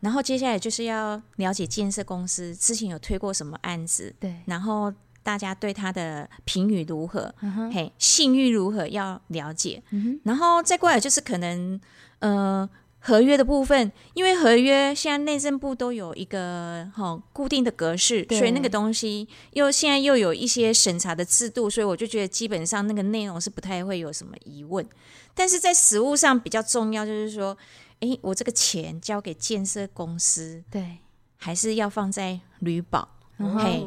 [0.00, 4.34] 然后接下来就是要了解建设公司之前有推过什么案子，对。
[4.46, 4.92] 然后
[5.22, 9.82] 大家对他的评语如何，嗯、嘿，信誉如何要了解。
[9.90, 11.80] 嗯、然后再过来就是可能，
[12.20, 12.68] 呃。
[13.02, 24.86] 合约的部分，因为合约现在内政部都有一个哈固定的格式，所以那个东西又现在又有一些审查的制度，所以我就觉得基本上那个内容是不太会有什么疑问。
[25.34, 27.56] 但是在实务上比较重要，就是说，
[28.00, 30.98] 诶，我这个钱交给建设公司，对，
[31.38, 33.08] 还是要放在旅保。
[33.38, 33.82] 哦、嘿，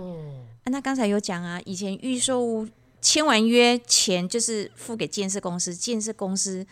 [0.64, 2.68] 啊，那刚才有讲啊，以前预售
[3.00, 6.66] 签完约钱就是付给建设公司，建设公司。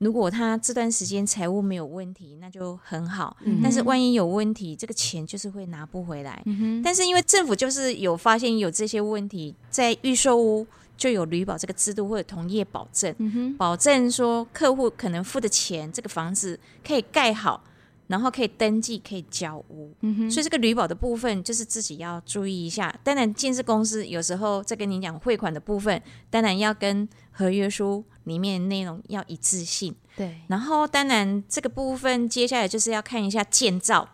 [0.00, 3.36] 如果他这段时间财务没有问题，那就很好。
[3.44, 6.42] 嗯、但是万一有问题，这个钱就是会拿不回来。
[6.46, 17.62] 嗯、但是因为政府就是有发现有这些问题，在预售屋就有履保这个制度或者同业保证，嗯、保证说客户可能付的钱，这个房子可以盖好。
[18.10, 22.92] 然后可以登记，可以交屋，嗯、哼所以这个履保的部分就是自己要注意一下。
[23.04, 29.94] 当然，建设公司有时候在跟你讲汇款的部分，当然要跟合约书里面内容要一致性。
[30.16, 30.40] 对。
[30.48, 34.08] 然后，当然这个部分接下来就是要看一下建造，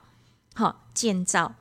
[0.55, 1.55] 好，建造。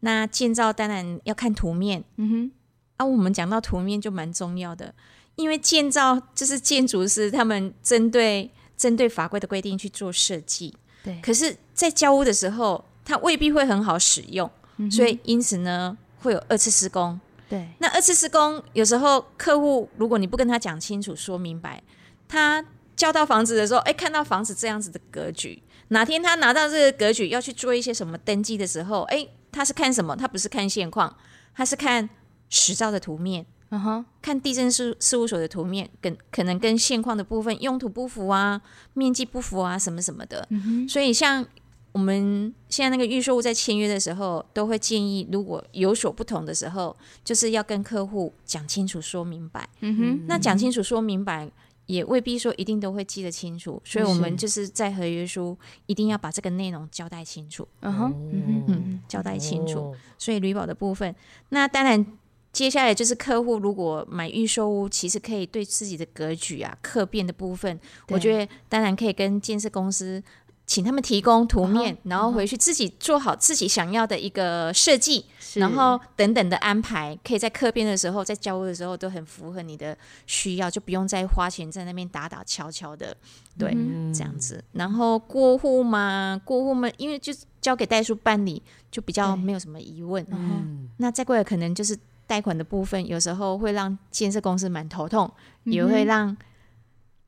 [0.00, 2.02] 那建造当然要看图面。
[2.16, 2.52] 嗯哼。
[2.96, 4.94] 啊，我们讲到图面就蛮重要的，
[5.36, 10.74] 因为建造就是建筑师他们针对针对法规的规定去做设计。
[11.02, 11.20] 对。
[11.20, 11.54] 可是。
[11.74, 17.20] 在交屋的时候，它未必会很好使用，嗯、所以因此呢，会有二次施工。
[17.46, 21.82] 对，那二次施工有时候客户如果你不跟他讲清楚、说明白，
[22.26, 22.64] 他
[22.96, 30.16] 交到房子的时候，哎，看到房子这样子的格局，哪天他拿到这个格局要去做一些什么登记的时候，哎，他是看什么？
[30.16, 31.14] 他不是看现况，
[31.54, 32.08] 他是看
[32.48, 38.62] 实照的图面，嗯哼，看地震事事务所的图面，跟可能跟现况的部分用途不符啊，
[38.94, 40.48] 面积不符啊，什么什么的。
[40.88, 41.46] 所以像。
[41.94, 49.68] 我们现在那个预售屋在签约的时候，都会建议，如果有所不同的时候，就是要跟客户讲清楚、说明白。
[49.78, 51.48] 嗯哼，那讲清楚、说明白，
[51.86, 57.66] 也未必说一定都会记得清楚，所以我们就是在合约书一定要把这个内容交代清楚。
[57.82, 59.94] 嗯哼，嗯哼，交代清楚。
[60.18, 61.14] 所以旅保的部分，
[61.50, 62.04] 那当然
[62.52, 67.78] 接下来就是客户如果买预售屋，其实可以对自己的格局啊、客变的部分，
[68.08, 70.20] 我觉得当然可以跟建设公司。
[70.66, 79.96] 请他们提供图面，然后回去自己做好自己想要的一个设计，然后等等的安排，可以在课编的时候，在交屋的时候都很符合你的
[80.26, 83.14] 需要，就不用再花钱在那边打打敲敲的，
[83.58, 84.64] 对，嗯、这样子。
[84.72, 90.26] 然后过户嘛，过户嘛，因为就交给代书办理，就比较没有什么疑问。
[90.30, 91.94] 嗯、那再过来可能就是
[92.26, 95.30] 贷款的部分，有时候会让建设公司蛮头痛，
[95.64, 96.34] 也会让。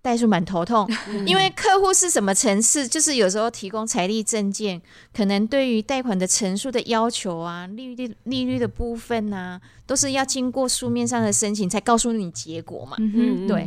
[0.07, 0.89] 代数蛮头痛，
[1.27, 4.81] 因为客户是什么层次，就是有时候提供财力证件，
[5.13, 12.97] 可能对于贷款的层数的要求啊，利率利率的部分啊，都是要经过书面上的申请才告诉你结果嘛。
[13.01, 13.67] 嗯，对。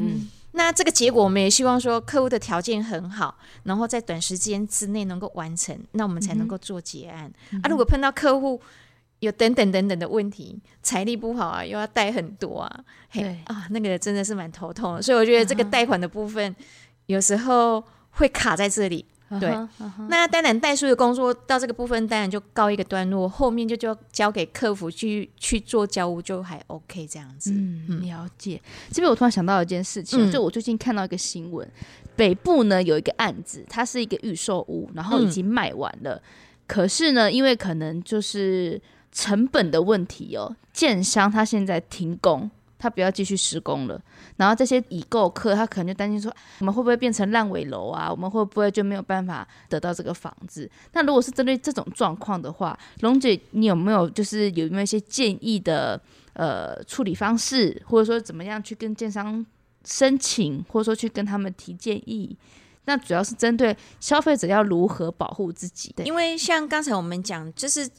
[0.54, 7.30] 那这个结果，我们也希望说客户的条件很好，然后在短时间之内能够完成，那我们才能够做结案。
[7.62, 8.62] 啊，如果碰到客户，
[9.20, 15.02] 有等等等等的问题，财力不好啊，又要贷很多啊，嘿啊，那个真的是蛮头痛的。
[15.02, 16.64] 所以我觉得这个贷款的部分，uh huh.
[17.08, 19.06] 有时候会卡在这里。
[19.30, 19.40] Uh huh.
[19.42, 20.08] 对，uh huh.
[20.10, 27.52] 那当然代书的工作到这个部分，当然就告一个段落，后面就就交给客服去去做交屋，就还 OK 这样子。
[27.52, 28.60] 嗯，了解。
[28.90, 31.70] 这边我突然想到一件事情，嗯、就我最近看到一个新闻，
[32.16, 36.22] 北部呢有一个案子，它是一个预售屋，然后已经卖完了，嗯、
[36.66, 38.82] 可是呢，因为可能就是。
[39.12, 44.02] 成本的问题哦，建商他现在停工，他不要继续施工了。
[44.38, 48.10] 然后这些已购客，他可能就担心说，我们会不会变成烂尾楼啊？
[48.10, 50.70] 我们会不会就没有办法得到这个房子？
[50.94, 56.00] 那如果是针对这种状况的话，龙姐，你有没有就是有没有一些建议的
[56.34, 59.46] 呃处理方式，或者说怎么样去跟建商
[59.84, 62.38] 申请，或者说去跟他们提建议？
[62.86, 67.90] 那主要是针对消费者要如何保护自己的，因为像刚才我们讲，就是。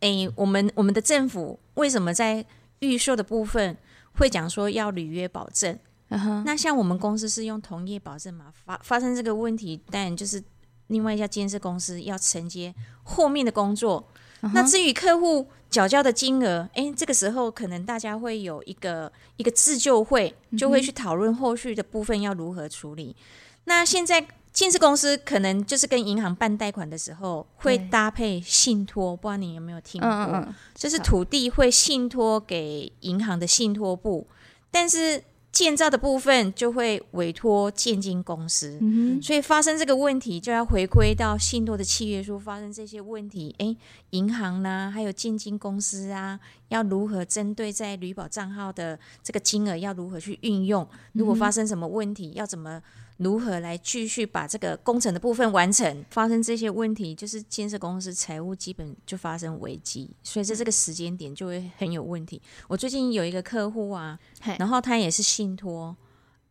[0.00, 2.44] 诶，我们我们的政府为什么在
[2.80, 3.76] 预售的部分
[4.12, 5.78] 会讲说要履约保证
[6.10, 6.42] ？Uh huh.
[6.44, 10.42] 那像我们公司是用同业保证嘛，发发生这个问题，但就是
[10.88, 14.06] 另外一家建设公司要承接后面的工作。
[14.42, 14.50] Uh huh.
[14.54, 23.12] 那至于客户缴交的金额，诶，这个时候可能大家会有一个一个自救会，就会去讨论后续的部分要如何处理。
[23.12, 23.60] Uh huh.
[23.64, 24.26] 那现在。
[24.56, 30.08] 建设公司可能就是跟银行办贷款的时候会搭配信托，不知道你有没有听过？
[30.08, 34.26] 嗯嗯，就是土地会信托给银行的信托部，
[34.70, 38.78] 但是建造的部分就会委托建金公司。
[38.80, 43.76] 嗯，所以发生这个问题就要回归到信托的契约书发生这些问题，诶，
[44.12, 50.88] 银行呢，还有建金公司啊，要如何针对在旅保账号的这个金额要如何去运用？
[51.12, 52.80] 如果发生什么问题，要怎么？
[53.18, 56.04] 如何来继续把这个工程的部分完成？
[56.10, 62.42] 发生这些问题，就是建设公司财务基本就发生危机，所以在这个时间点就会很有问题。
[62.68, 64.18] 我最近有一个客户啊，
[64.58, 65.96] 然后他也是信托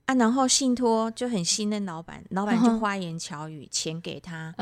[0.08, 4.54] 啊，然后信托就很信任老板，老板就花言巧语，钱给他，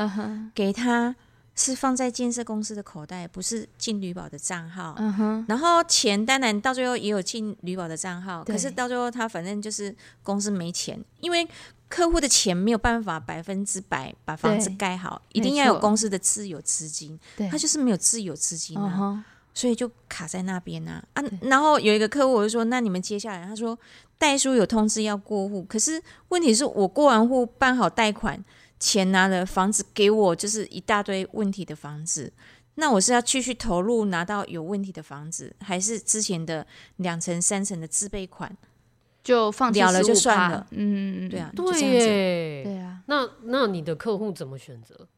[0.54, 1.16] 给他
[1.54, 4.94] 是放在建设公司的口袋，不是进履保的账号。
[5.48, 11.48] 然后钱当然到最后也有进履保的账号，可是到最后他反正就是公司没钱，因为。
[11.88, 17.18] 客户的钱没有办法百分之百把房子盖好，一定要有公司的自有资金。
[17.36, 19.22] 对他就是没有自有资金啊，uh.
[19.52, 21.04] 所以就卡在那边啊。
[21.12, 23.78] 啊，然后有一个客户我就说：“那你们接下来？”他说
[24.18, 28.44] ：“代书有通知要过户，可是问题是我过完户办好贷款，
[28.80, 32.32] 钱拿了，房子给我就是一大堆问题的房子。
[32.74, 36.66] 那我是要继续投入拿到有问题的房子，还是之前的
[36.96, 38.56] 两层三层的自备款？”
[39.24, 43.02] 就放掉了就算了，嗯，对啊，对耶，对啊。
[43.06, 45.08] 那那你的客户怎么选择？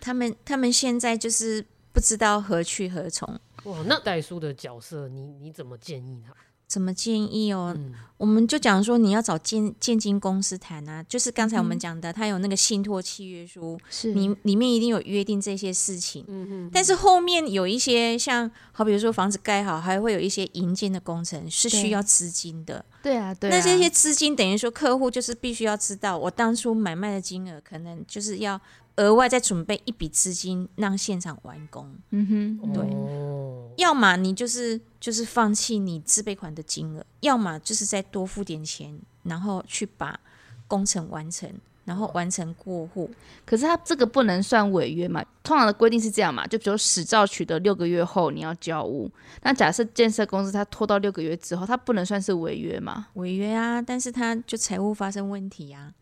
[0.00, 3.38] 他们他们现在就是不知道何去何从。
[3.64, 6.34] 哇，那代书的角色，你你怎么建议他？
[6.72, 7.74] 怎么建议哦？
[7.76, 16.24] 嗯、我们就讲说，你要找建建金公司谈啊，就是刚才我们讲的，他、嗯、有那个信托契约书，是你里面一定有约定这些事情。
[16.28, 22.82] 嗯嗯，但是后面有一些像，好比如说房子盖好，还会有一些营建的工程是需要资金的。
[23.02, 23.54] 对啊，对啊。
[23.54, 28.58] 那这些资金等于说，客户就是必须要知道，我当初买卖的金额可能就是要
[28.96, 31.94] 额外再准备一笔资金，让现场完工。
[32.10, 32.82] 嗯哼，对。
[32.84, 34.80] 哦、要么你就是。
[35.02, 40.20] 就是放弃你自备款的金额，要么就是再多付点钱，然后去把
[40.68, 41.52] 工程完成，
[41.84, 43.10] 然后完成过户。
[43.44, 45.20] 可是他这个不能算违约嘛？
[45.42, 46.46] 通常的规定是这样嘛？
[46.46, 49.10] 就比如使照取得六个月后你要交屋，
[49.42, 53.08] 那假设建设公司他拖到六个月之后，他不能算是违约嘛？
[53.14, 55.92] 违约啊，但是他就财务发生问题呀、啊。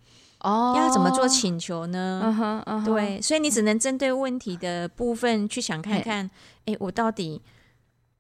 [0.41, 2.21] 哦，要怎么做请求呢？
[2.25, 6.27] 嗯哼，嗯哼，对，所以你只能针对问题的部分去想看看，
[6.67, 7.41] 哎嘿，我到底。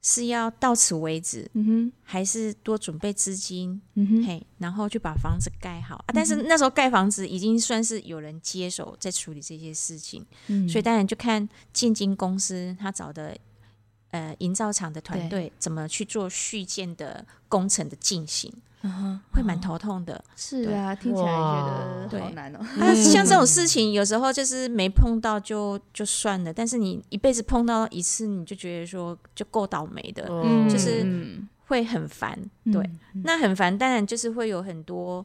[0.03, 6.07] 是要到此为止，嗯哼，还是多准备资金，嗯哼，嘿，然后去把房子盖好啊。
[6.15, 13.37] 但是那时候盖房子已经算是有人接手在处理这些事情，嗯，所以当然就看建经公司他找的
[14.13, 18.51] 呃营造厂的团队怎么去做续建的工程的进行。
[18.83, 20.25] 嗯，会蛮头痛的。
[20.37, 22.59] 是啊，听起来觉得好难哦。
[22.81, 26.53] 啊，像这种事情，有时候就是没碰到就就算了。
[26.53, 30.25] 但是你一辈子碰到一次，你就觉得说就够倒霉的，
[30.69, 31.07] 就是
[31.67, 32.39] 会很烦。
[32.73, 32.83] 对，
[33.25, 35.25] 那很烦，当然就是会有很多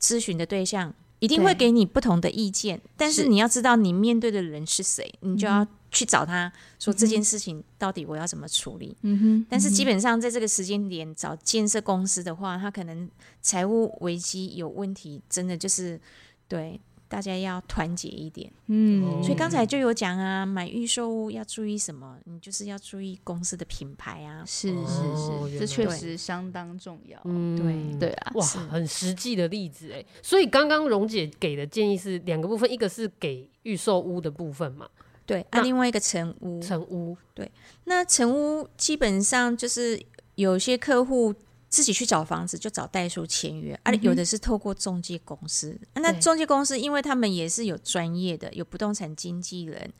[0.00, 8.96] 咨询的对象一定会给你不同的意见，但是你要知道你面对的人是谁，你就要去找他说这件事情到底我要怎么处理。
[9.02, 9.46] 嗯哼。
[9.48, 13.08] 但是基本上在这个时间点找建设公司的话，他可能
[13.40, 16.00] 财务危机有问题，真的就是
[16.48, 16.80] 对。
[17.08, 22.16] 大家要团结一点，嗯，所以刚才就有讲啊，买预售屋要注意什么？
[22.24, 27.20] 你就是要注意公司的品牌啊，是是是，哦、这确实相当重要。
[27.26, 30.02] 嗯，对对啊，哇，很实际的例子哎。
[30.22, 34.88] 所以刚刚蓉姐给的建议是两个部分，一个是给预售屋的部分嘛，
[35.26, 37.50] 对，那、啊、另外一个成屋，成屋，对，
[37.84, 40.00] 那成屋基本上就是
[40.34, 41.34] 有些客户。
[41.72, 45.70] 自己去找房子就找代书签约，而、啊、有的是透过中介公司。
[45.94, 49.90] 嗯、那中介公司因为他们也是有专业的，有不动产经纪人，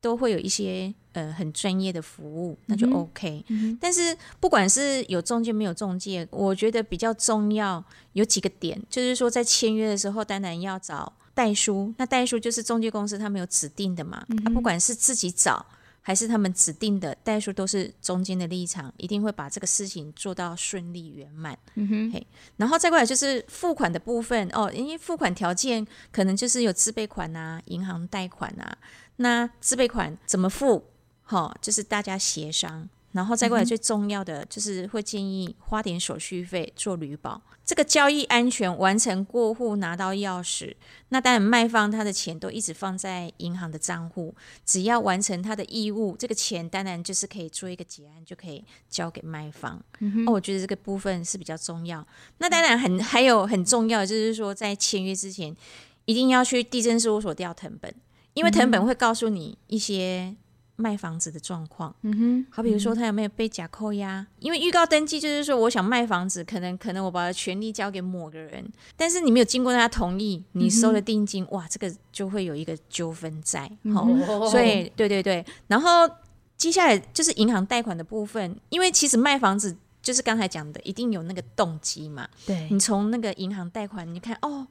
[0.00, 3.44] 都会有一些呃很专业的服务，那就 OK。
[3.48, 11.94] 嗯、但是不管是有中介没有中介，我觉得比较重要有几个点，就是说在签约的时候，当然要找代书。
[11.96, 15.64] 那代书就是中介公司他们有指定的嘛，他、嗯啊、不管是自己找。
[16.02, 21.56] 还是他们指定的代书都是中间的立场，一定会把这个事情做到顺利圆满。
[21.74, 22.26] 嗯哼，嘿，
[22.56, 28.78] 然后再过来就是付款的部分哦，因为付款条件可能就是有自备款啊、银行贷款啊，
[29.16, 30.82] 那自备款怎么付？
[31.22, 32.88] 好、哦，就是大家协商。
[33.12, 40.74] 然后再过来最重要的就是会建议花点手续费做旅保，这个交易安全完成过户拿到钥匙，
[41.08, 44.34] 那当然卖方他的钱都一直放在银行的账户，
[44.64, 49.82] 只要完成他的义务，这个钱当然就是可以做一个结案，就可以交给卖方。
[49.98, 52.06] 嗯，哦，我觉得这个部分是比较重要。
[52.38, 55.56] 那当然很还有很重要的就是说在签约之前
[56.04, 57.92] 一定要去地政事务所调藤本，
[58.34, 60.36] 因为藤本会告诉你一些。
[60.80, 64.26] 卖房子的状况，嗯哼，好，比如说他有没有被假扣押？
[64.38, 68.66] 因为预告登记就是说，我想卖房子，可能可能我把权利交给某个人，
[68.96, 76.08] 但是你没有经过他同意，你收了定金，嗯、哇，这个就会有一个纠纷在，好、嗯，所以对对对，然后
[76.56, 84.66] 接下来就是银行贷款的部分，因为其实卖房子就是刚才讲的，一定有那个动机嘛，对，你从那个银行贷款，你看哦，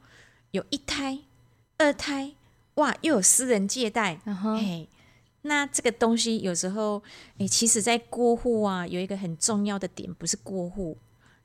[0.51, 1.19] 有一胎、
[1.77, 2.33] 二胎，
[2.75, 4.19] 哇，又有私人借贷。
[5.43, 7.01] 那这个东西有时候，
[7.37, 10.97] 诶，其实，在过户啊，有一个很重要的点，不是过户，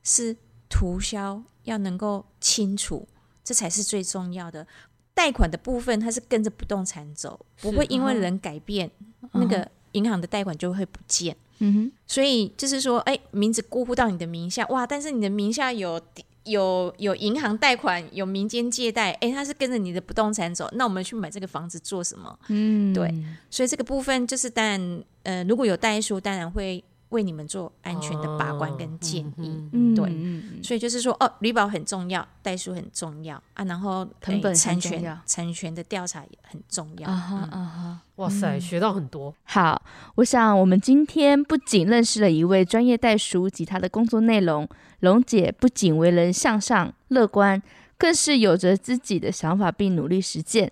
[0.03, 0.35] 是
[0.69, 3.07] 涂销要能够清楚，
[3.43, 4.67] 这才是最重要的。
[5.13, 8.91] 贷款的部分，它是跟着不动产走，不会因为人改变，
[9.21, 11.35] 哦、那个银行的贷款就会不见。
[11.59, 16.01] 嗯哼，所以就是说，诶，名字过户到你的名下，哇，但是你的名下有。
[16.45, 22.39] 有有银行贷款，有民间借贷，哎，他是跟着你的不动产走，那我们去买这个房子做什么？
[22.47, 23.13] 嗯，对，
[23.49, 26.83] 所以这个部分就是，当然，呃，如果有代书，当然会。
[27.09, 34.05] 为你们做安全的把关跟建议，哦嗯、对，嗯、所以就是说，哦，旅保很重要，代书很重要啊，然后
[34.53, 37.07] 产权产权的调查也很重要。
[37.07, 39.33] 啊哈啊哈，哇塞，学到很多。
[39.43, 39.81] 好，
[40.15, 44.67] 我想我们今天不仅认识了一位专业代书及他的工作内容，
[45.05, 47.61] 蓉姐不仅为人向上乐观，
[47.97, 50.69] 更是有着自己的想法并努力实践。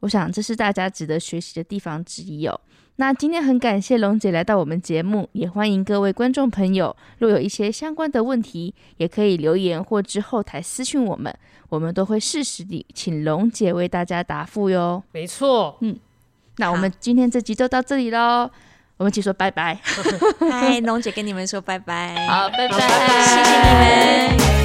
[0.00, 2.58] 我想这是大家值得学习的地方之一哦。
[2.96, 11.34] 那今天很感谢龙姐来到我们节目，也欢迎各位观众朋友，若有一些相关的问题，也可以留言或之后台私讯我们，
[11.68, 15.02] 我们都会适时地请龙姐为大家答复哟。
[15.12, 15.96] 没错，嗯，
[16.58, 18.50] 那我们今天这集就到这里喽，
[19.02, 19.76] 我们一起说拜拜。
[20.48, 22.24] 嗨， 龙姐跟你们说拜拜。
[22.28, 24.61] 好，拜拜，谢谢你们。